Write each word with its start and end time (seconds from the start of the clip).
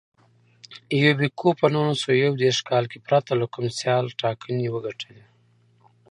یوبیکو 1.03 1.47
په 1.59 1.65
نولس 1.73 1.99
سوه 2.03 2.15
یو 2.23 2.33
دېرش 2.41 2.59
کال 2.69 2.85
کې 2.91 2.99
پرته 3.07 3.31
له 3.39 3.45
کوم 3.53 3.65
سیاله 3.79 4.11
ټاکنې 4.21 4.67
وګټلې. 4.71 5.23